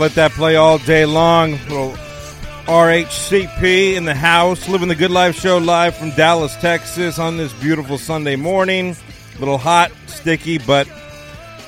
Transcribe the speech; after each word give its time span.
Let 0.00 0.14
that 0.14 0.30
play 0.30 0.56
all 0.56 0.78
day 0.78 1.04
long. 1.04 1.58
Little 1.68 1.92
RHCP 2.64 3.96
in 3.96 4.06
the 4.06 4.14
house, 4.14 4.66
living 4.66 4.88
the 4.88 4.94
good 4.94 5.10
life 5.10 5.38
show 5.38 5.58
live 5.58 5.94
from 5.94 6.12
Dallas, 6.12 6.56
Texas 6.56 7.18
on 7.18 7.36
this 7.36 7.52
beautiful 7.52 7.98
Sunday 7.98 8.34
morning. 8.34 8.96
A 9.36 9.38
little 9.38 9.58
hot, 9.58 9.92
sticky, 10.06 10.56
but 10.56 10.88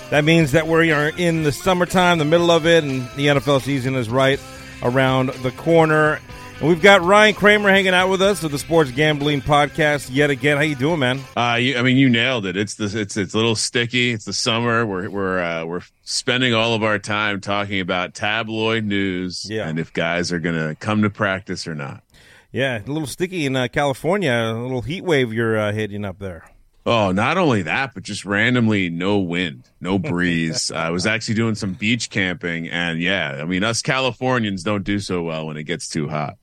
that 0.08 0.24
means 0.24 0.52
that 0.52 0.66
we 0.66 0.92
are 0.92 1.10
in 1.10 1.42
the 1.42 1.52
summertime, 1.52 2.16
the 2.16 2.24
middle 2.24 2.50
of 2.50 2.66
it, 2.66 2.84
and 2.84 3.02
the 3.16 3.26
NFL 3.26 3.60
season 3.60 3.96
is 3.96 4.08
right 4.08 4.40
around 4.82 5.28
the 5.42 5.50
corner. 5.50 6.18
And 6.62 6.68
we've 6.68 6.80
got 6.80 7.02
Ryan 7.02 7.34
Kramer 7.34 7.70
hanging 7.70 7.92
out 7.92 8.08
with 8.08 8.22
us 8.22 8.44
of 8.44 8.52
the 8.52 8.58
Sports 8.58 8.92
Gambling 8.92 9.40
Podcast 9.40 10.10
yet 10.12 10.30
again. 10.30 10.56
How 10.58 10.62
you 10.62 10.76
doing, 10.76 11.00
man? 11.00 11.18
Uh, 11.36 11.58
you, 11.60 11.76
I 11.76 11.82
mean, 11.82 11.96
you 11.96 12.08
nailed 12.08 12.46
it. 12.46 12.56
It's 12.56 12.76
the 12.76 12.84
it's 13.00 13.16
it's 13.16 13.34
a 13.34 13.36
little 13.36 13.56
sticky. 13.56 14.12
It's 14.12 14.26
the 14.26 14.32
summer. 14.32 14.86
We're 14.86 15.10
we're 15.10 15.40
uh, 15.42 15.64
we're 15.64 15.80
spending 16.04 16.54
all 16.54 16.74
of 16.74 16.84
our 16.84 17.00
time 17.00 17.40
talking 17.40 17.80
about 17.80 18.14
tabloid 18.14 18.84
news 18.84 19.44
Yeah. 19.50 19.68
and 19.68 19.80
if 19.80 19.92
guys 19.92 20.30
are 20.30 20.38
gonna 20.38 20.76
come 20.76 21.02
to 21.02 21.10
practice 21.10 21.66
or 21.66 21.74
not. 21.74 22.04
Yeah, 22.52 22.78
a 22.80 22.86
little 22.86 23.08
sticky 23.08 23.44
in 23.44 23.56
uh, 23.56 23.66
California. 23.66 24.30
A 24.30 24.54
little 24.62 24.82
heat 24.82 25.02
wave 25.02 25.32
you're 25.32 25.58
uh, 25.58 25.72
hitting 25.72 26.04
up 26.04 26.20
there. 26.20 26.48
Oh, 26.86 27.10
not 27.10 27.38
only 27.38 27.62
that, 27.62 27.92
but 27.94 28.04
just 28.04 28.24
randomly 28.24 28.88
no 28.88 29.18
wind, 29.18 29.68
no 29.80 29.98
breeze. 29.98 30.70
I 30.70 30.90
was 30.90 31.06
actually 31.06 31.34
doing 31.34 31.56
some 31.56 31.72
beach 31.72 32.08
camping, 32.08 32.68
and 32.68 33.00
yeah, 33.00 33.38
I 33.40 33.46
mean, 33.46 33.64
us 33.64 33.82
Californians 33.82 34.62
don't 34.62 34.84
do 34.84 35.00
so 35.00 35.22
well 35.22 35.46
when 35.48 35.56
it 35.56 35.64
gets 35.64 35.88
too 35.88 36.08
hot. 36.08 36.36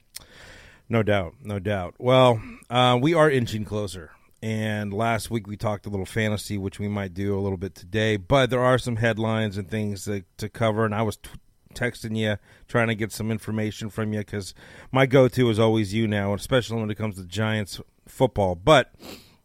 No 0.89 1.03
doubt, 1.03 1.35
no 1.43 1.59
doubt. 1.59 1.95
Well, 1.99 2.41
uh, 2.69 2.97
we 2.99 3.13
are 3.13 3.29
inching 3.29 3.63
closer. 3.63 4.11
And 4.41 4.93
last 4.93 5.29
week 5.29 5.47
we 5.47 5.57
talked 5.57 5.85
a 5.85 5.89
little 5.89 6.05
fantasy, 6.05 6.57
which 6.57 6.79
we 6.79 6.87
might 6.87 7.13
do 7.13 7.37
a 7.37 7.41
little 7.41 7.57
bit 7.57 7.75
today. 7.75 8.17
But 8.17 8.49
there 8.49 8.63
are 8.63 8.77
some 8.77 8.95
headlines 8.95 9.57
and 9.57 9.69
things 9.69 10.05
to, 10.05 10.23
to 10.37 10.49
cover. 10.49 10.85
And 10.85 10.95
I 10.95 11.01
was 11.03 11.17
t- 11.17 11.29
texting 11.75 12.17
you, 12.17 12.37
trying 12.67 12.87
to 12.87 12.95
get 12.95 13.11
some 13.11 13.31
information 13.31 13.89
from 13.89 14.13
you 14.13 14.19
because 14.19 14.53
my 14.91 15.05
go 15.05 15.27
to 15.27 15.49
is 15.49 15.59
always 15.59 15.93
you 15.93 16.07
now, 16.07 16.33
especially 16.33 16.79
when 16.79 16.89
it 16.89 16.95
comes 16.95 17.17
to 17.17 17.25
Giants 17.25 17.81
football. 18.07 18.55
But 18.55 18.93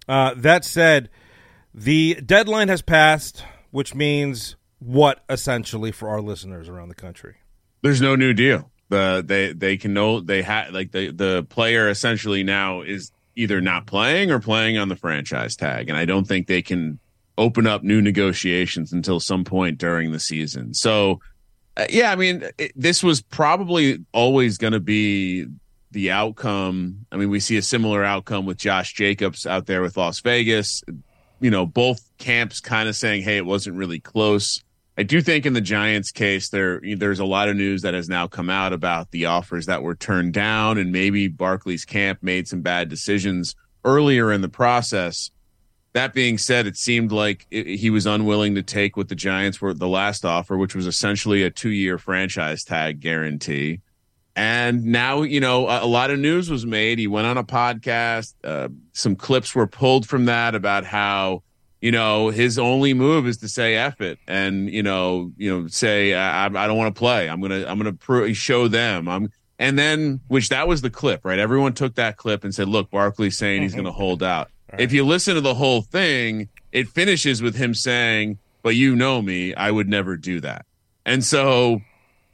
uh, 0.08 0.34
that 0.36 0.64
said, 0.64 1.10
the 1.74 2.14
deadline 2.24 2.68
has 2.68 2.80
passed, 2.80 3.44
which 3.70 3.94
means 3.94 4.56
what 4.78 5.24
essentially 5.28 5.90
for 5.90 6.08
our 6.08 6.20
listeners 6.20 6.68
around 6.68 6.88
the 6.88 6.94
country? 6.94 7.36
There's 7.82 8.00
no 8.00 8.14
new 8.16 8.32
deal. 8.32 8.70
The 8.90 9.22
they 9.26 9.52
they 9.52 9.76
can 9.76 9.94
know 9.94 10.20
they 10.20 10.42
had 10.42 10.72
like 10.72 10.92
the 10.92 11.10
the 11.10 11.46
player 11.48 11.88
essentially 11.88 12.42
now 12.42 12.82
is 12.82 13.10
either 13.36 13.60
not 13.60 13.86
playing 13.86 14.30
or 14.30 14.38
playing 14.40 14.78
on 14.78 14.88
the 14.88 14.96
franchise 14.96 15.56
tag, 15.56 15.88
and 15.88 15.98
I 15.98 16.04
don't 16.04 16.26
think 16.26 16.46
they 16.46 16.62
can 16.62 16.98
open 17.36 17.66
up 17.66 17.82
new 17.82 18.00
negotiations 18.00 18.92
until 18.92 19.20
some 19.20 19.44
point 19.44 19.78
during 19.78 20.12
the 20.12 20.20
season. 20.20 20.74
So, 20.74 21.20
uh, 21.76 21.86
yeah, 21.90 22.12
I 22.12 22.16
mean, 22.16 22.44
it, 22.58 22.72
this 22.76 23.02
was 23.02 23.22
probably 23.22 24.04
always 24.12 24.58
going 24.58 24.72
to 24.72 24.80
be 24.80 25.46
the 25.90 26.10
outcome. 26.10 27.06
I 27.10 27.16
mean, 27.16 27.30
we 27.30 27.40
see 27.40 27.56
a 27.56 27.62
similar 27.62 28.04
outcome 28.04 28.46
with 28.46 28.58
Josh 28.58 28.92
Jacobs 28.92 29.46
out 29.46 29.66
there 29.66 29.82
with 29.82 29.96
Las 29.96 30.20
Vegas. 30.20 30.82
You 31.40 31.50
know, 31.50 31.66
both 31.66 32.08
camps 32.18 32.60
kind 32.60 32.88
of 32.88 32.96
saying, 32.96 33.22
"Hey, 33.22 33.36
it 33.36 33.46
wasn't 33.46 33.76
really 33.76 34.00
close." 34.00 34.62
I 34.96 35.02
do 35.02 35.20
think 35.20 35.44
in 35.44 35.54
the 35.54 35.60
Giants 35.60 36.12
case, 36.12 36.50
there 36.50 36.80
there's 36.96 37.18
a 37.18 37.24
lot 37.24 37.48
of 37.48 37.56
news 37.56 37.82
that 37.82 37.94
has 37.94 38.08
now 38.08 38.28
come 38.28 38.48
out 38.48 38.72
about 38.72 39.10
the 39.10 39.26
offers 39.26 39.66
that 39.66 39.82
were 39.82 39.96
turned 39.96 40.32
down, 40.32 40.78
and 40.78 40.92
maybe 40.92 41.26
Barkley's 41.26 41.84
camp 41.84 42.22
made 42.22 42.46
some 42.46 42.60
bad 42.60 42.88
decisions 42.88 43.56
earlier 43.84 44.32
in 44.32 44.40
the 44.40 44.48
process. 44.48 45.30
That 45.94 46.12
being 46.12 46.38
said, 46.38 46.66
it 46.66 46.76
seemed 46.76 47.10
like 47.10 47.46
it, 47.50 47.66
he 47.66 47.90
was 47.90 48.06
unwilling 48.06 48.54
to 48.54 48.62
take 48.62 48.96
what 48.96 49.08
the 49.08 49.14
Giants 49.16 49.60
were 49.60 49.74
the 49.74 49.88
last 49.88 50.24
offer, 50.24 50.56
which 50.56 50.76
was 50.76 50.86
essentially 50.86 51.42
a 51.42 51.50
two 51.50 51.70
year 51.70 51.98
franchise 51.98 52.62
tag 52.62 53.00
guarantee. 53.00 53.80
And 54.36 54.86
now, 54.86 55.22
you 55.22 55.40
know, 55.40 55.68
a, 55.68 55.84
a 55.84 55.86
lot 55.86 56.10
of 56.10 56.18
news 56.18 56.50
was 56.50 56.66
made. 56.66 56.98
He 56.98 57.06
went 57.06 57.26
on 57.26 57.38
a 57.38 57.44
podcast. 57.44 58.34
Uh, 58.42 58.68
some 58.92 59.16
clips 59.16 59.54
were 59.54 59.66
pulled 59.66 60.08
from 60.08 60.24
that 60.24 60.54
about 60.54 60.84
how 60.84 61.42
you 61.84 61.92
know, 61.92 62.30
his 62.30 62.58
only 62.58 62.94
move 62.94 63.26
is 63.26 63.36
to 63.36 63.48
say 63.48 63.76
"F 63.76 64.00
it" 64.00 64.18
and 64.26 64.70
you 64.70 64.82
know, 64.82 65.30
you 65.36 65.50
know, 65.50 65.66
say 65.66 66.14
I, 66.14 66.46
I 66.46 66.66
don't 66.66 66.78
want 66.78 66.94
to 66.94 66.98
play. 66.98 67.28
I'm 67.28 67.42
gonna, 67.42 67.66
I'm 67.66 67.76
gonna 67.76 67.92
pro- 67.92 68.32
show 68.32 68.68
them. 68.68 69.06
I'm, 69.06 69.30
and 69.58 69.78
then, 69.78 70.20
which 70.28 70.48
that 70.48 70.66
was 70.66 70.80
the 70.80 70.88
clip, 70.88 71.26
right? 71.26 71.38
Everyone 71.38 71.74
took 71.74 71.96
that 71.96 72.16
clip 72.16 72.42
and 72.42 72.54
said, 72.54 72.68
"Look, 72.68 72.90
Barkley's 72.90 73.36
saying 73.36 73.60
he's 73.60 73.72
mm-hmm. 73.72 73.82
gonna 73.82 73.92
hold 73.92 74.22
out." 74.22 74.50
If 74.78 74.94
you 74.94 75.04
listen 75.04 75.34
to 75.34 75.42
the 75.42 75.52
whole 75.52 75.82
thing, 75.82 76.48
it 76.72 76.88
finishes 76.88 77.42
with 77.42 77.54
him 77.54 77.74
saying, 77.74 78.38
"But 78.62 78.76
you 78.76 78.96
know 78.96 79.20
me, 79.20 79.54
I 79.54 79.70
would 79.70 79.86
never 79.86 80.16
do 80.16 80.40
that." 80.40 80.64
And 81.04 81.22
so, 81.22 81.82